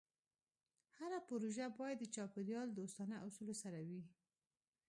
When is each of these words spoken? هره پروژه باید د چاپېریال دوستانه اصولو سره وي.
هره 0.99 1.19
پروژه 1.29 1.65
باید 1.79 1.97
د 1.99 2.05
چاپېریال 2.15 2.67
دوستانه 2.79 3.15
اصولو 3.27 3.55
سره 3.63 3.79
وي. 3.87 4.01